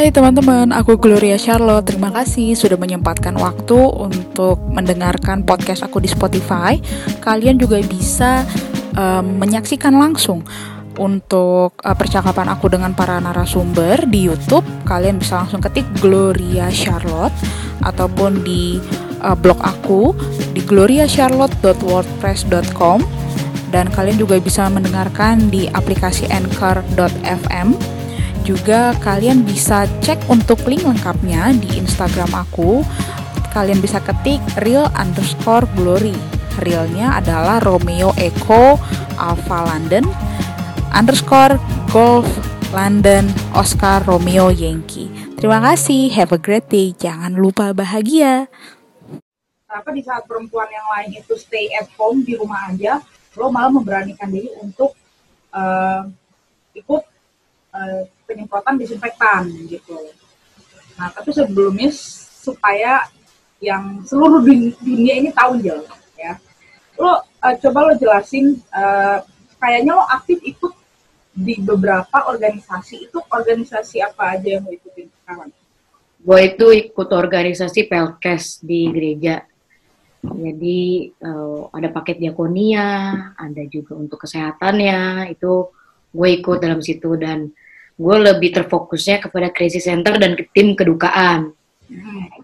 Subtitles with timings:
[0.00, 1.92] Hai teman-teman, aku Gloria Charlotte.
[1.92, 6.80] Terima kasih sudah menyempatkan waktu untuk mendengarkan podcast aku di Spotify.
[7.20, 8.48] Kalian juga bisa
[8.96, 10.40] um, menyaksikan langsung
[10.96, 14.64] untuk uh, percakapan aku dengan para narasumber di YouTube.
[14.88, 17.36] Kalian bisa langsung ketik Gloria Charlotte
[17.84, 18.80] ataupun di
[19.20, 20.16] uh, blog aku
[20.56, 23.04] di gloriacharlotte.wordpress.com
[23.68, 27.99] dan kalian juga bisa mendengarkan di aplikasi anchor.fm
[28.50, 32.82] juga kalian bisa cek untuk link lengkapnya di Instagram aku.
[33.54, 36.18] Kalian bisa ketik real underscore glory.
[36.58, 38.74] Realnya adalah Romeo Echo
[39.14, 40.02] Alpha London
[40.90, 41.62] underscore
[41.94, 42.26] Golf
[42.74, 45.06] London Oscar Romeo Yankee.
[45.38, 46.90] Terima kasih, have a great day.
[46.90, 48.50] Jangan lupa bahagia.
[49.70, 52.98] Apa di saat perempuan yang lain itu stay at home di rumah aja,
[53.38, 54.98] lo malah memberanikan diri untuk
[55.54, 56.02] uh,
[56.74, 57.02] ikut
[57.74, 59.98] uh, penyemprotan disinfektan gitu.
[60.94, 61.90] Nah, tapi sebelumnya
[62.40, 63.10] supaya
[63.58, 64.40] yang seluruh
[64.78, 65.82] dunia ini tahu aja
[66.14, 66.34] ya.
[66.94, 69.18] Lo uh, coba lo jelasin uh,
[69.58, 70.72] kayaknya lo aktif ikut
[71.34, 73.10] di beberapa organisasi.
[73.10, 75.50] Itu organisasi apa aja yang lo ikutin sekarang?
[76.20, 79.40] Gue itu ikut organisasi Pelkes di gereja.
[80.20, 82.84] Jadi uh, ada paket diakonia,
[83.40, 85.72] ada juga untuk kesehatannya, itu
[86.12, 87.48] gue ikut dalam situ dan
[88.00, 91.52] gue lebih terfokusnya kepada crisis center dan ke tim kedukaan.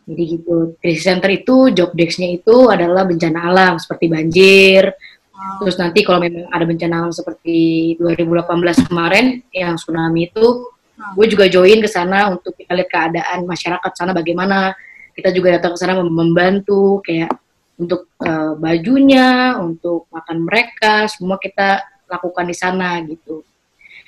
[0.04, 4.92] Jadi gitu, crisis center itu job desk-nya itu adalah bencana alam seperti banjir.
[5.32, 5.64] Wow.
[5.64, 11.16] Terus nanti kalau memang ada bencana alam seperti 2018 kemarin yang tsunami itu, wow.
[11.16, 14.76] gue juga join ke sana untuk kita lihat keadaan masyarakat sana bagaimana.
[15.16, 17.32] Kita juga datang ke sana membantu kayak
[17.80, 23.40] untuk uh, bajunya, untuk makan mereka, semua kita lakukan di sana gitu.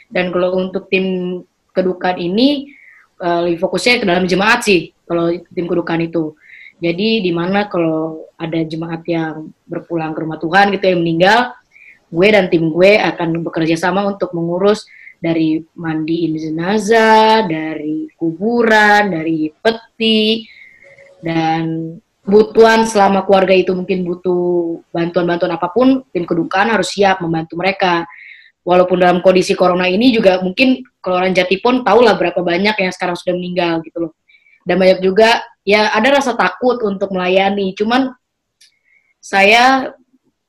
[0.08, 1.41] Dan kalau untuk tim
[1.76, 2.72] kedukaan ini
[3.20, 6.34] uh, lebih fokusnya ke dalam jemaat sih kalau tim kedukaan itu.
[6.78, 11.38] Jadi di mana kalau ada jemaat yang berpulang ke rumah Tuhan gitu yang meninggal,
[12.08, 14.86] gue dan tim gue akan bekerja sama untuk mengurus
[15.19, 20.46] dari mandiin jenazah, dari kuburan, dari peti,
[21.19, 27.58] dan kebutuhan selama keluarga itu mungkin butuh bantuan-bantuan apa pun, tim kedukaan harus siap membantu
[27.58, 28.06] mereka
[28.69, 32.93] walaupun dalam kondisi corona ini juga mungkin kalau orang Jatipon tahu lah berapa banyak yang
[32.93, 34.12] sekarang sudah meninggal gitu loh.
[34.69, 37.73] Dan banyak juga ya ada rasa takut untuk melayani.
[37.73, 38.12] Cuman
[39.25, 39.97] saya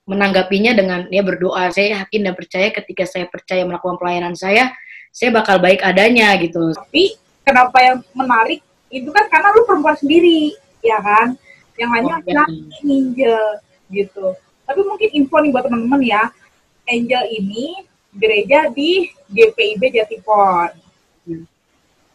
[0.03, 1.71] menanggapinya dengan ya berdoa.
[1.71, 4.67] Saya yakin dan percaya ketika saya percaya melakukan pelayanan saya,
[5.15, 6.75] saya bakal baik adanya gitu.
[6.75, 7.15] Tapi
[7.47, 8.59] kenapa yang menarik
[8.91, 11.39] itu kan karena lu perempuan sendiri, ya kan?
[11.79, 12.43] Yang hanya oh, ya.
[12.83, 13.43] Angel
[13.87, 14.35] gitu.
[14.67, 16.27] Tapi mungkin info nih buat teman-teman ya.
[16.89, 20.69] Angel ini gereja di GPIB Jatipon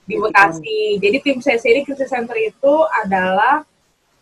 [0.05, 1.01] di Bekasi.
[1.01, 2.75] Jadi tim CCD Krisis Center itu
[3.05, 3.65] adalah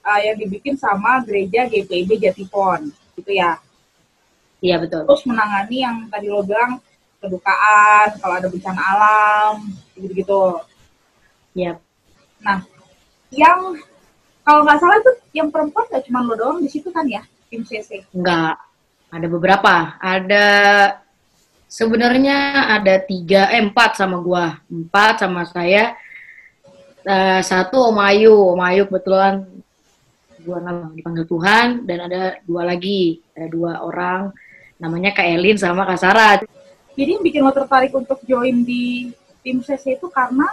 [0.06, 3.58] uh, yang dibikin sama gereja GPIB Jatipon, gitu ya?
[4.62, 5.06] Iya betul.
[5.10, 6.78] Terus menangani yang tadi lo bilang
[7.18, 9.54] kedukaan, kalau ada bencana alam,
[9.98, 10.62] gitu-gitu.
[11.54, 11.78] Iya.
[12.42, 12.62] Nah,
[13.30, 13.78] yang
[14.42, 17.62] kalau nggak salah itu yang perempuan nggak cuma lo doang di situ kan ya tim
[17.66, 18.06] CC?
[18.14, 18.58] Enggak,
[19.10, 19.98] ada beberapa.
[19.98, 20.46] Ada
[21.72, 25.96] Sebenarnya ada tiga, eh empat sama gua, empat sama saya.
[27.00, 29.48] Uh, satu Om Ayu, Om Ayu kebetulan
[30.44, 31.88] gua nama dipanggil Tuhan.
[31.88, 34.36] Dan ada dua lagi, ada dua orang.
[34.76, 36.44] Namanya Kak Elin sama Kak Sarah.
[36.92, 39.08] Jadi yang bikin lo tertarik untuk join di
[39.40, 40.44] tim CC itu karena?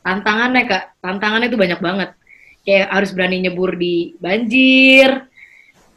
[0.00, 2.10] Tantangannya kak, tantangannya itu banyak banget.
[2.64, 5.28] Kayak harus berani nyebur di banjir,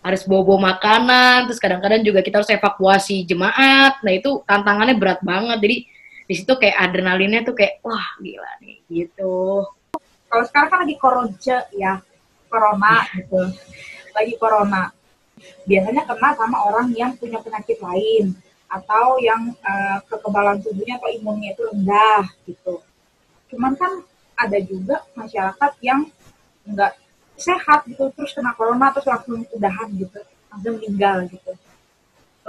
[0.02, 4.02] harus bobo makanan, terus kadang-kadang juga kita harus evakuasi jemaat.
[4.02, 5.58] Nah itu tantangannya berat banget.
[5.62, 5.78] Jadi
[6.26, 9.66] di situ kayak adrenalinnya tuh kayak wah gila nih gitu.
[10.32, 12.02] Kalau sekarang kan lagi koroja ya,
[12.50, 13.42] corona gitu,
[14.16, 14.84] lagi corona.
[15.70, 18.34] Biasanya kena sama orang yang punya penyakit lain
[18.72, 22.80] atau yang uh, kekebalan tubuhnya atau imunnya itu rendah gitu.
[23.52, 24.00] Cuman kan
[24.40, 26.08] ada juga masyarakat yang
[26.64, 26.96] enggak
[27.42, 30.22] sehat gitu terus kena corona terus langsung udahan gitu
[30.54, 31.52] langsung meninggal gitu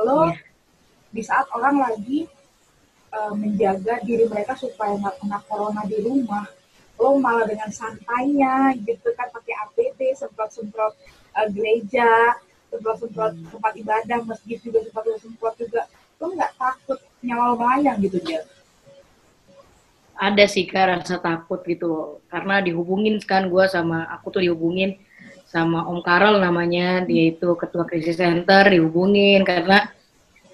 [0.05, 0.37] lo yeah.
[1.09, 2.29] di saat orang lagi
[3.13, 6.45] uh, menjaga diri mereka supaya nggak kena corona di rumah
[7.01, 10.93] lo malah dengan santainya gitu kan pakai APD semprot semprot
[11.35, 12.37] uh, gereja
[12.69, 13.49] semprot semprot hmm.
[13.53, 15.83] tempat ibadah masjid juga semprot semprot juga
[16.21, 18.41] lo nggak takut nyawa melayang gitu dia
[20.23, 24.95] ada sih kak rasa takut gitu karena dihubungin kan gue sama aku tuh dihubungin
[25.53, 27.05] sama Om Karel namanya.
[27.05, 29.45] Dia itu ketua krisis center dihubungin.
[29.45, 29.93] Karena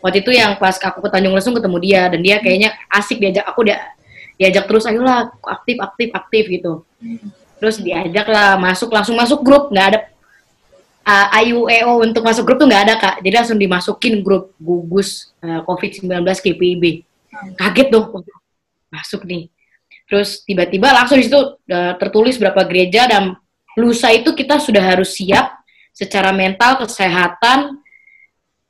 [0.03, 2.03] waktu itu yang pas aku ke Tanjung Lesung ketemu dia.
[2.11, 3.79] Dan dia kayaknya asik diajak aku dia
[4.35, 6.73] diajak terus ayolah aktif aktif aktif gitu.
[7.63, 9.71] Terus diajak lah masuk langsung masuk grup.
[9.71, 9.99] Nggak ada
[11.07, 13.17] uh, AYUEO untuk masuk grup tuh nggak ada kak.
[13.23, 17.07] Jadi langsung dimasukin grup gugus uh, COVID-19 KPIB
[17.55, 18.11] kaget dong
[18.91, 19.53] masuk nih
[20.09, 23.37] terus tiba-tiba langsung di situ uh, tertulis berapa gereja dan
[23.77, 25.61] lusa itu kita sudah harus siap
[25.93, 27.79] secara mental kesehatan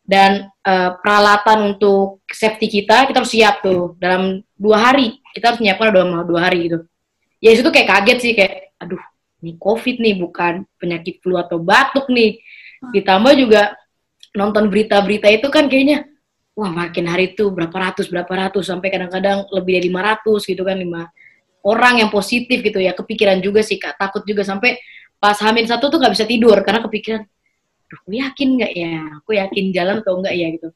[0.09, 3.95] dan uh, peralatan untuk safety kita kita harus siap tuh.
[4.01, 6.79] Dalam dua hari kita harus menyiapkan dalam dua hari gitu.
[7.39, 9.01] Ya itu kayak kaget sih kayak aduh
[9.45, 12.41] ini covid nih bukan penyakit flu atau batuk nih.
[12.91, 13.77] Ditambah juga
[14.33, 16.09] nonton berita-berita itu kan kayaknya
[16.59, 20.75] wah makin hari itu berapa ratus berapa ratus sampai kadang-kadang lebih dari 500 gitu kan
[20.75, 21.07] lima
[21.65, 23.99] orang yang positif gitu ya kepikiran juga sih kak.
[23.99, 24.79] Takut juga sampai
[25.19, 27.23] pas hamil satu tuh nggak bisa tidur karena kepikiran
[27.89, 28.95] aku yakin nggak ya?
[29.23, 30.47] Aku yakin jalan atau enggak ya?
[30.55, 30.69] Gitu.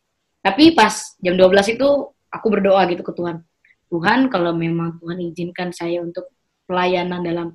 [0.43, 1.89] Tapi pas jam 12 itu
[2.33, 3.45] aku berdoa gitu ke Tuhan
[3.93, 6.33] Tuhan kalau memang Tuhan izinkan saya untuk
[6.65, 7.53] pelayanan dalam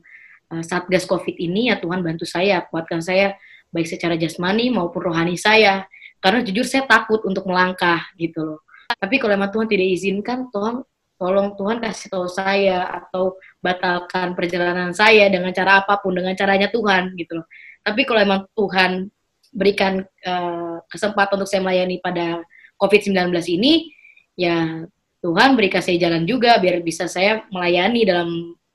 [0.54, 3.34] uh, satgas COVID ini ya Tuhan bantu saya kuatkan saya
[3.74, 5.90] baik secara jasmani maupun rohani saya.
[6.22, 8.60] Karena jujur saya takut untuk melangkah gitu loh.
[8.90, 10.86] Tapi kalau memang Tuhan tidak izinkan Tuhan
[11.18, 16.70] tolong Tuhan kasih tahu saya atau batalkan perjalanan saya dengan cara apa pun dengan caranya
[16.70, 17.48] Tuhan gitu loh
[17.88, 19.08] tapi kalau memang Tuhan
[19.56, 22.44] berikan uh, kesempatan untuk saya melayani pada
[22.76, 23.96] COVID-19 ini,
[24.36, 24.84] ya
[25.24, 28.30] Tuhan berikan saya jalan juga biar bisa saya melayani dalam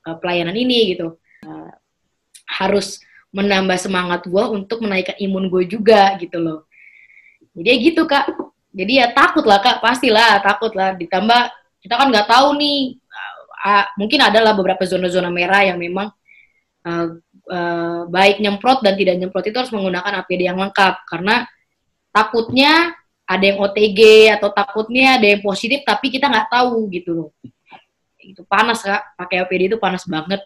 [0.09, 1.21] uh, pelayanan ini gitu.
[1.45, 1.69] Uh,
[2.57, 6.65] harus menambah semangat gue untuk menaikkan imun gue juga gitu loh.
[7.53, 8.33] Jadi ya gitu kak.
[8.73, 10.97] Jadi ya takut lah kak, pastilah takut lah.
[10.97, 11.53] Ditambah
[11.83, 12.95] kita kan nggak tahu nih,
[13.59, 16.07] uh, mungkin adalah beberapa zona-zona merah yang memang
[16.87, 17.07] uh,
[17.51, 21.03] uh, baik nyemprot dan tidak nyemprot itu harus menggunakan APD yang lengkap.
[21.03, 21.43] Karena
[22.15, 27.29] takutnya ada yang OTG atau takutnya ada yang positif tapi kita nggak tahu gitu loh.
[28.23, 29.19] Itu panas kak.
[29.19, 30.39] Pakai APD itu panas banget.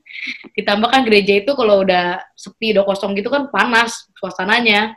[0.56, 4.92] Ditambah kan gereja itu kalau udah sepi udah kosong gitu kan panas suasananya.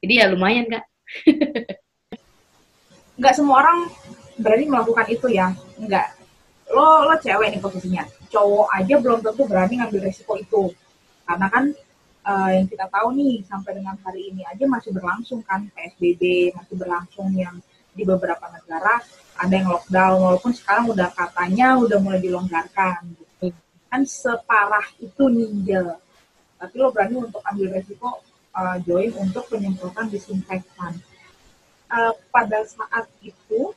[0.00, 0.84] Jadi ya lumayan kak.
[3.20, 3.88] Nggak semua orang
[4.40, 5.52] berani melakukan itu ya.
[5.80, 6.16] Nggak
[6.72, 8.04] lo lo cewek nih posisinya.
[8.32, 10.62] Cowok aja belum tentu berani ngambil resiko itu.
[11.26, 11.64] Karena kan
[12.26, 16.74] uh, yang kita tahu nih sampai dengan hari ini aja masih berlangsung kan PSBB masih
[16.74, 17.56] berlangsung yang
[17.96, 19.00] di beberapa negara
[19.38, 20.16] ada yang lockdown.
[20.20, 23.14] Walaupun sekarang udah katanya udah mulai dilonggarkan.
[23.14, 23.54] Gitu.
[23.86, 25.96] kan separah itu ninja.
[26.58, 28.20] Tapi lo berani untuk ambil resiko
[28.56, 30.98] uh, join untuk penyemprotan disinfektan.
[31.86, 33.70] Uh, pada saat itu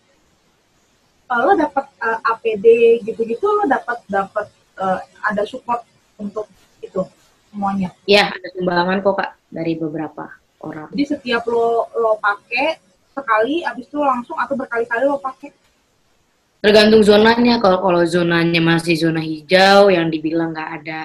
[1.38, 2.66] lo dapat uh, APD
[3.06, 4.50] gitu-gitu lo dapat dapat
[4.82, 5.00] uh,
[5.30, 5.86] ada support
[6.18, 6.50] untuk
[6.82, 7.06] itu
[7.54, 7.90] semuanya.
[8.10, 10.26] Iya, ada sumbangan kok kak dari beberapa
[10.62, 10.90] orang.
[10.94, 12.78] Jadi setiap lo lo pakai
[13.14, 15.50] sekali, abis itu langsung atau berkali-kali lo pakai?
[16.60, 17.62] Tergantung zonanya.
[17.64, 21.02] Kalau kalau zonanya masih zona hijau yang dibilang nggak ada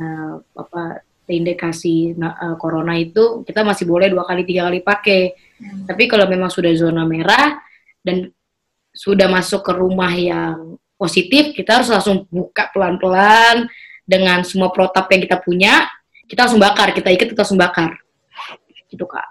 [0.00, 5.22] uh, apa indikasi uh, corona itu kita masih boleh dua kali tiga kali pakai.
[5.60, 5.84] Hmm.
[5.84, 7.60] Tapi kalau memang sudah zona merah
[8.00, 8.30] dan
[8.96, 13.68] sudah masuk ke rumah yang positif, kita harus langsung buka pelan-pelan
[14.08, 15.84] dengan semua protap yang kita punya,
[16.24, 17.92] kita langsung bakar, kita ikut kita langsung bakar.
[18.88, 19.28] Gitu kak.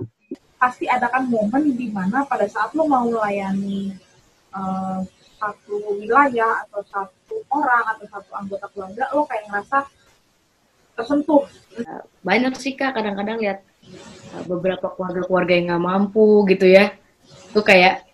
[0.62, 3.98] Pasti ada kan momen di mana pada saat lo mau melayani
[4.54, 5.02] uh,
[5.42, 9.78] satu wilayah atau satu orang atau satu anggota keluarga, lo kayak ngerasa
[10.96, 11.44] tersentuh.
[12.22, 13.60] Banyak sih kak, kadang-kadang lihat
[14.38, 16.94] uh, beberapa keluarga-keluarga yang nggak mampu gitu ya,
[17.52, 18.06] tuh kayak,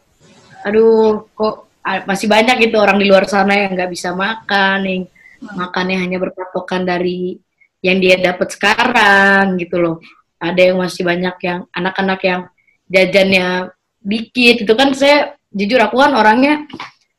[0.66, 5.04] aduh kok masih banyak gitu orang di luar sana yang nggak bisa makan, yang
[5.42, 7.38] makannya hanya berpatokan dari
[7.82, 9.98] yang dia dapat sekarang gitu loh.
[10.38, 12.42] Ada yang masih banyak yang anak-anak yang
[12.86, 14.94] jajannya dikit itu kan.
[14.94, 16.70] Saya jujur aku kan orangnya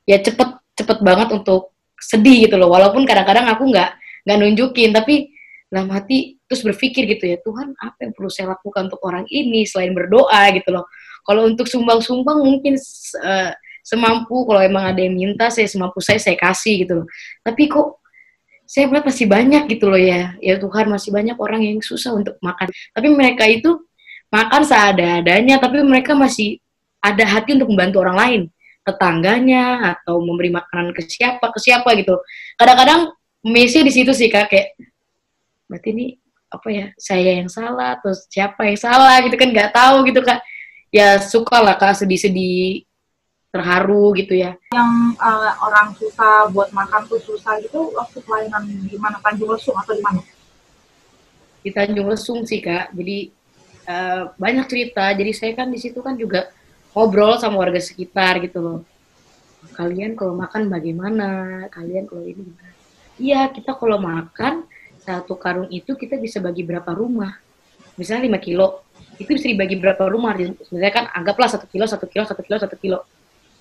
[0.07, 2.71] ya cepet cepet banget untuk sedih gitu loh.
[2.71, 3.91] Walaupun kadang-kadang aku nggak
[4.23, 5.35] nggak nunjukin tapi
[5.67, 9.65] dalam hati terus berpikir gitu ya Tuhan apa yang perlu saya lakukan untuk orang ini
[9.65, 10.53] selain berdoa?
[10.53, 10.85] gitu loh
[11.23, 12.75] kalau untuk sumbang-sumbang mungkin
[13.23, 13.52] uh,
[13.83, 14.47] semampu.
[14.47, 17.07] Kalau emang ada yang minta saya semampu saya saya kasih gitu loh.
[17.43, 17.99] Tapi kok
[18.64, 20.38] saya melihat masih banyak gitu loh ya.
[20.38, 22.71] Ya Tuhan masih banyak orang yang susah untuk makan.
[22.95, 23.83] Tapi mereka itu
[24.33, 26.57] makan seada-adanya tapi mereka masih
[27.02, 28.43] ada hati untuk membantu orang lain.
[28.83, 32.19] Tetangganya atau memberi makanan ke siapa ke siapa gitu
[32.59, 34.79] kadang-kadang Messi di situ sih kak kayak
[35.67, 36.14] berarti ini
[36.47, 39.19] apa ya saya yang salah atau siapa yang salah?
[39.23, 40.38] Gitu kan nggak tahu gitu kak
[40.93, 42.85] ya suka lah kak sedih-sedih
[43.49, 44.57] terharu gitu ya.
[44.77, 49.77] Yang uh, orang susah buat makan tuh susah gitu waktu pelayanan di mana Tanjung Lesung
[49.77, 50.21] atau di mana?
[51.65, 52.93] Di Tanjung Lesung sih kak.
[52.93, 53.33] Jadi
[53.89, 55.11] uh, banyak cerita.
[55.17, 56.53] Jadi saya kan di situ kan juga
[56.93, 58.81] ngobrol sama warga sekitar gitu loh.
[59.63, 61.29] kalian kalau makan bagaimana
[61.71, 62.75] kalian kalau ini gimana
[63.15, 64.67] iya kita kalau makan
[64.99, 67.39] satu karung itu kita bisa bagi berapa rumah
[67.97, 68.87] misalnya 5 kilo
[69.21, 70.35] itu bisa dibagi berapa rumah?
[70.39, 72.99] Sebenarnya kan anggaplah satu kilo satu kilo satu kilo satu kilo.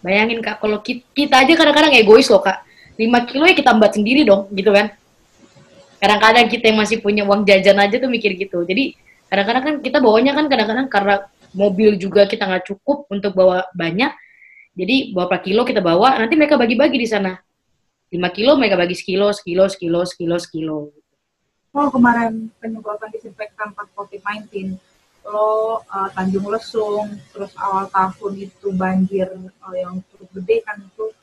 [0.01, 2.65] Bayangin kak kalau kita, aja kadang-kadang egois loh kak.
[2.97, 4.91] 5 kilo ya kita buat sendiri dong gitu kan.
[6.01, 8.65] Kadang-kadang kita yang masih punya uang jajan aja tuh mikir gitu.
[8.65, 8.97] Jadi
[9.29, 11.15] kadang-kadang kan kita bawanya kan kadang-kadang karena
[11.53, 14.11] mobil juga kita nggak cukup untuk bawa banyak
[14.71, 17.35] jadi berapa kilo kita bawa nanti mereka bagi-bagi di sana.
[18.11, 20.79] 5 kilo mereka bagi sekilo sekilo sekilo sekilo sekilo
[21.71, 24.75] oh kemarin penyemprotan disinfektan pas COVID-19
[25.21, 29.29] lo uh, Tanjung Lesung terus awal tahun itu banjir
[29.61, 31.13] uh, yang cukup gede kan itu.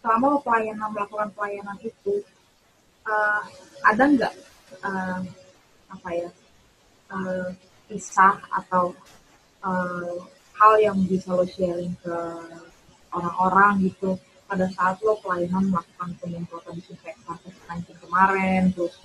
[0.00, 2.24] Selama lo pelayanan melakukan pelayanan itu
[3.06, 3.42] uh,
[3.84, 4.34] ada nggak
[4.82, 5.20] uh,
[5.92, 6.30] apa ya
[7.12, 7.48] uh,
[7.86, 8.96] kisah atau
[9.62, 10.16] uh,
[10.56, 12.16] hal yang bisa lo sharing ke
[13.12, 14.16] orang-orang gitu
[14.48, 18.96] pada saat lo pelayanan melakukan penyemprotan disinfektan COVID-19 kemarin terus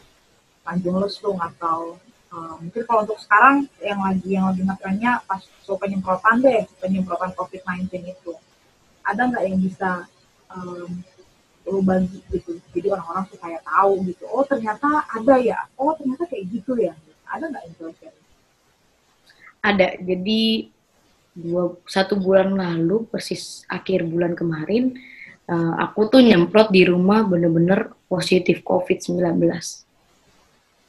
[0.61, 1.97] Tanjung Lesung atau
[2.33, 7.33] uh, mungkin kalau untuk sekarang yang lagi yang lagi ngetrennya pas so penyemprotan deh penyemprotan
[7.33, 8.33] COVID-19 itu.
[9.01, 10.05] Ada nggak yang bisa
[10.53, 11.01] um,
[11.65, 12.61] lo bagi gitu?
[12.73, 14.23] Jadi orang-orang supaya tahu gitu.
[14.29, 15.65] Oh ternyata ada ya.
[15.77, 16.93] Oh ternyata kayak gitu ya.
[17.25, 17.75] Ada nggak yang
[19.61, 19.93] ada.
[20.01, 20.73] Jadi
[21.31, 24.99] dua satu bulan lalu persis akhir bulan kemarin
[25.47, 29.39] uh, aku tuh nyemprot di rumah bener-bener positif COVID-19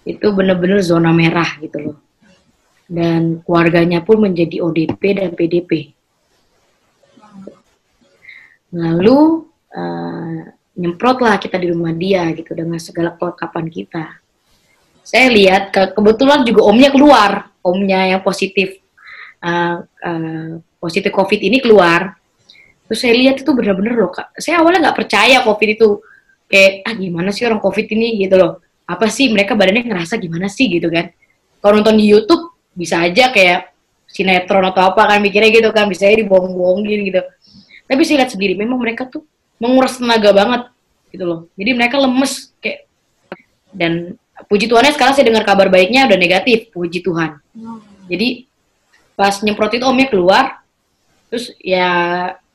[0.02, 1.98] itu bener-bener zona merah gitu loh.
[2.86, 5.94] Dan keluarganya pun menjadi ODP dan PDP
[8.72, 9.44] lalu
[9.76, 10.40] uh,
[10.72, 14.04] nyemprot lah kita di rumah dia gitu dengan segala kelengkapan kita.
[15.04, 17.52] Saya lihat ke kebetulan juga omnya keluar.
[17.62, 18.80] Omnya yang positif
[19.44, 22.18] uh, uh, positif COVID ini keluar,
[22.90, 24.34] terus saya lihat itu benar-benar loh kak.
[24.34, 25.88] Saya awalnya nggak percaya COVID itu.
[26.50, 28.26] Kayak ah gimana sih orang COVID ini?
[28.26, 28.58] Gitu loh.
[28.86, 31.10] Apa sih mereka badannya ngerasa gimana sih gitu kan?
[31.62, 33.72] Kalau nonton di YouTube bisa aja kayak
[34.10, 37.20] sinetron atau apa kan mikirnya gitu kan bisa aja dibohong-bohongin gitu.
[37.88, 39.24] Tapi saya lihat sendiri memang mereka tuh
[39.56, 40.62] menguras tenaga banget
[41.14, 41.40] gitu loh.
[41.54, 42.88] Jadi mereka lemes kayak
[43.72, 44.18] dan
[44.50, 47.40] puji Tuhannya sekarang saya dengar kabar baiknya udah negatif, puji Tuhan.
[47.56, 47.80] Hmm.
[48.10, 48.48] Jadi
[49.16, 50.64] pas nyemprot itu omnya keluar
[51.28, 51.88] terus ya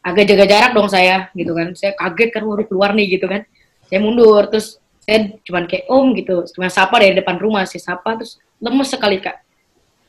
[0.02, 3.46] agak jaga jarak dong saya gitu kan saya kaget kan udah keluar nih gitu kan
[3.90, 6.44] saya mundur terus saya cuman kayak om gitu.
[6.52, 9.40] Cuma sapa dari depan rumah saya sapa terus lemes sekali kak.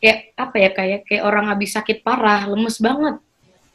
[0.02, 3.22] Kayak apa ya kayak kayak orang habis sakit parah lemes banget.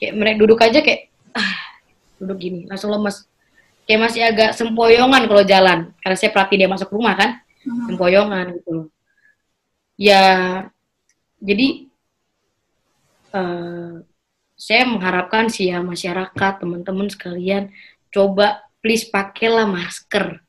[0.03, 1.79] Kayak mereka duduk aja kayak ah
[2.19, 3.23] duduk gini langsung lemes.
[3.87, 7.39] Kayak masih agak sempoyongan kalau jalan karena saya perhati dia masuk rumah kan?
[7.63, 7.87] Hmm.
[7.87, 8.71] sempoyongan gitu.
[8.75, 8.87] Loh
[10.03, 10.23] ya
[11.39, 11.87] jadi
[13.31, 14.03] uh,
[14.59, 17.71] saya mengharapkan sih ya masyarakat teman-teman sekalian
[18.11, 20.42] coba please pakailah masker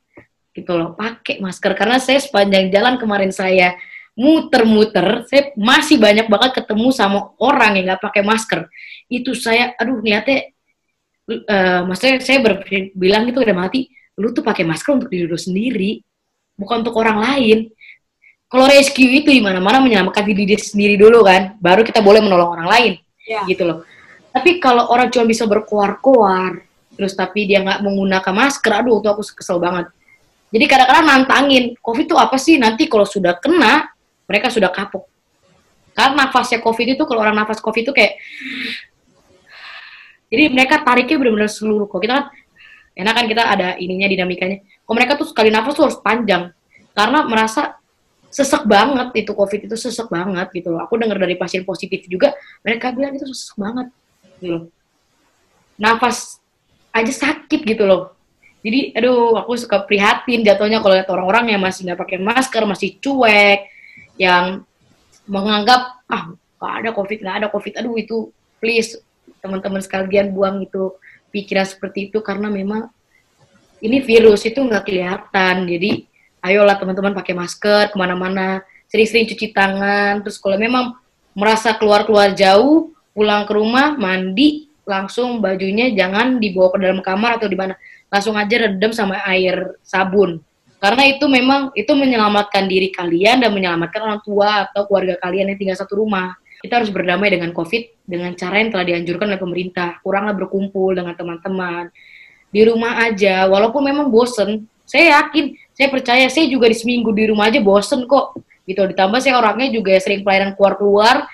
[0.54, 3.74] gitu loh pakai masker karena saya sepanjang jalan kemarin saya
[4.14, 8.70] muter-muter saya masih banyak banget ketemu sama orang yang nggak pakai masker
[9.10, 10.54] itu saya aduh niatnya
[11.26, 12.38] uh, maksudnya saya
[12.94, 15.98] bilang itu udah mati lu tuh pakai masker untuk diri lu sendiri
[16.54, 17.74] bukan untuk orang lain
[18.54, 22.54] kalau rescue itu di mana-mana menyelamatkan diri dia sendiri dulu kan, baru kita boleh menolong
[22.54, 22.92] orang lain,
[23.26, 23.42] yeah.
[23.50, 23.82] gitu loh.
[24.30, 26.62] Tapi kalau orang cuma bisa berkoar-koar,
[26.94, 29.90] terus tapi dia nggak menggunakan masker, aduh tuh aku kesel banget.
[30.54, 32.54] Jadi kadang-kadang nantangin, COVID itu apa sih?
[32.62, 33.90] Nanti kalau sudah kena,
[34.30, 35.10] mereka sudah kapok.
[35.90, 38.14] Karena nafasnya COVID itu, kalau orang nafas COVID itu kayak,
[40.30, 41.90] jadi mereka tariknya benar-benar seluruh.
[41.90, 42.24] Kok kita kan,
[42.94, 44.62] enak kan kita ada ininya dinamikanya.
[44.86, 46.54] Kok mereka tuh sekali nafas tuh harus panjang,
[46.94, 47.82] karena merasa
[48.34, 52.34] sesek banget itu covid itu sesek banget gitu loh aku dengar dari pasien positif juga
[52.66, 53.94] mereka bilang itu sesek banget
[54.42, 54.62] gitu loh
[55.78, 56.42] nafas
[56.90, 58.10] aja sakit gitu loh
[58.64, 62.96] jadi aduh aku suka prihatin jatuhnya kalau lihat orang-orang yang masih nggak pakai masker masih
[62.96, 63.68] cuek
[64.16, 64.64] yang
[65.28, 67.72] menganggap ah nggak ada covid nggak ada covid.
[67.76, 68.96] Aduh itu please
[69.44, 70.96] teman-teman sekalian buang itu
[71.28, 72.88] pikiran seperti itu karena memang
[73.84, 75.68] ini virus itu nggak kelihatan.
[75.68, 76.08] Jadi
[76.40, 80.96] ayolah teman-teman pakai masker ke mana-mana, sering-sering cuci tangan, terus kalau memang
[81.36, 87.48] merasa keluar-keluar jauh, pulang ke rumah, mandi, langsung bajunya jangan dibawa ke dalam kamar atau
[87.48, 87.76] di mana,
[88.14, 90.38] langsung aja redam sama air sabun.
[90.78, 95.58] Karena itu memang itu menyelamatkan diri kalian dan menyelamatkan orang tua atau keluarga kalian yang
[95.58, 96.38] tinggal satu rumah.
[96.62, 99.98] Kita harus berdamai dengan COVID dengan cara yang telah dianjurkan oleh pemerintah.
[99.98, 101.90] Kuranglah berkumpul dengan teman-teman.
[102.54, 107.26] Di rumah aja, walaupun memang bosen, saya yakin saya percaya saya juga di seminggu di
[107.26, 111.26] rumah aja bosen kok gitu ditambah saya orangnya juga sering pelayanan keluar-keluar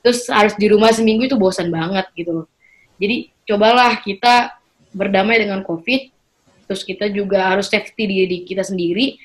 [0.00, 2.46] terus harus di rumah seminggu itu bosan banget gitu
[2.96, 4.56] jadi cobalah kita
[4.94, 6.02] berdamai dengan COVID,
[6.70, 9.18] terus kita juga harus safety diri kita sendiri.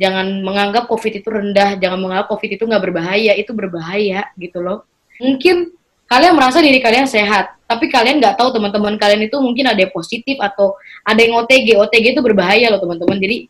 [0.00, 4.88] Jangan menganggap COVID itu rendah, jangan menganggap COVID itu nggak berbahaya, itu berbahaya gitu loh.
[5.20, 5.76] Mungkin
[6.08, 9.92] kalian merasa diri kalian sehat, tapi kalian nggak tahu teman-teman kalian itu mungkin ada yang
[9.92, 10.72] positif atau
[11.04, 11.76] ada yang OTG.
[11.76, 13.20] OTG itu berbahaya loh teman-teman.
[13.20, 13.46] Jadi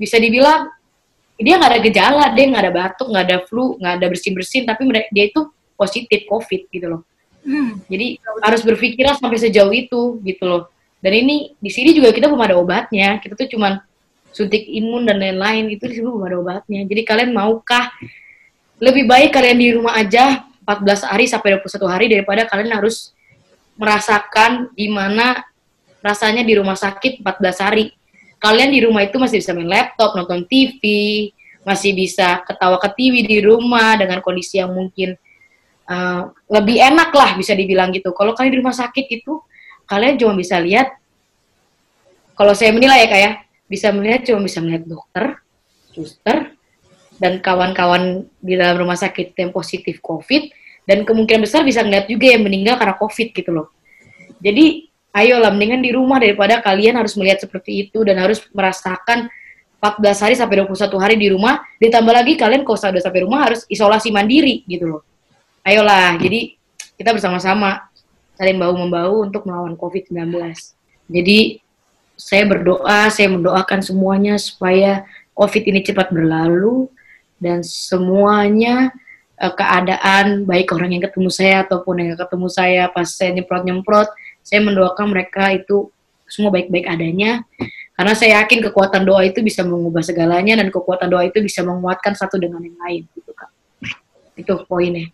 [0.00, 0.72] bisa dibilang
[1.36, 4.82] dia nggak ada gejala, dia nggak ada batuk, nggak ada flu, nggak ada bersin-bersin, tapi
[5.12, 5.40] dia itu
[5.76, 7.02] positif COVID gitu loh.
[7.42, 7.82] Hmm.
[7.90, 10.71] Jadi harus berpikir sampai sejauh itu gitu loh.
[11.02, 13.18] Dan ini di sini juga kita belum ada obatnya.
[13.18, 13.82] Kita tuh cuman
[14.30, 16.86] suntik imun dan lain-lain itu di sini belum ada obatnya.
[16.86, 17.90] Jadi kalian maukah
[18.78, 23.10] lebih baik kalian di rumah aja 14 hari sampai 21 hari daripada kalian harus
[23.74, 25.42] merasakan gimana
[26.02, 27.90] rasanya di rumah sakit 14 hari.
[28.38, 30.82] Kalian di rumah itu masih bisa main laptop, nonton TV,
[31.62, 35.14] masih bisa ketawa ke TV di rumah dengan kondisi yang mungkin
[35.86, 38.10] uh, lebih enak lah bisa dibilang gitu.
[38.10, 39.38] Kalau kalian di rumah sakit itu
[39.92, 40.96] kalian cuma bisa lihat
[42.32, 43.32] kalau saya menilai ya kayak
[43.68, 45.36] bisa melihat cuma bisa melihat dokter,
[45.92, 46.56] suster
[47.20, 50.48] dan kawan-kawan di dalam rumah sakit yang positif COVID
[50.88, 53.68] dan kemungkinan besar bisa ngeliat juga yang meninggal karena COVID gitu loh.
[54.40, 59.28] Jadi ayolah mendingan di rumah daripada kalian harus melihat seperti itu dan harus merasakan
[59.78, 63.66] 14 hari sampai 21 hari di rumah ditambah lagi kalian kalau sudah sampai rumah harus
[63.66, 65.02] isolasi mandiri gitu loh
[65.66, 66.54] ayolah jadi
[66.94, 67.91] kita bersama-sama
[68.38, 70.32] saling bahu membahu untuk melawan COVID-19
[71.08, 71.60] jadi
[72.16, 76.86] saya berdoa saya mendoakan semuanya supaya COVID ini cepat berlalu
[77.42, 78.92] dan semuanya
[79.40, 84.08] uh, keadaan baik orang yang ketemu saya ataupun yang ketemu saya pas saya nyemprot-nyemprot
[84.44, 85.90] saya mendoakan mereka itu
[86.26, 87.44] semua baik-baik adanya.
[87.92, 92.16] Karena saya yakin kekuatan doa itu bisa mengubah segalanya dan kekuatan doa itu bisa menguatkan
[92.16, 93.32] satu dengan yang lain gitu
[94.36, 95.12] itu poinnya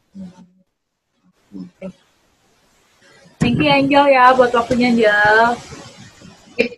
[3.39, 5.57] thank you Angel ya buat waktunya Angel.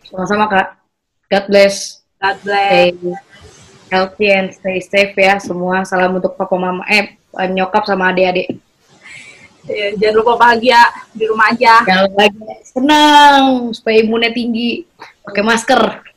[0.07, 0.77] Sama-sama kak.
[1.27, 2.05] God bless.
[2.21, 2.69] God bless.
[2.69, 2.93] Stay
[3.91, 5.83] healthy and stay safe ya semua.
[5.83, 7.17] Salam untuk papa mama eh
[7.51, 8.61] nyokap sama adik-adik.
[9.69, 10.81] Ya, jangan lupa bahagia
[11.13, 11.85] di rumah aja.
[11.85, 12.23] Jangan lupa
[12.65, 13.43] senang
[13.73, 14.85] supaya imunnya tinggi.
[15.21, 16.10] Pakai masker